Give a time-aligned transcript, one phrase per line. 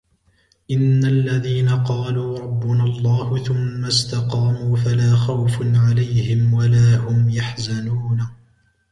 [0.71, 8.27] إن الذين قالوا ربنا الله ثم استقاموا فلا خوف عليهم ولا هم يحزنون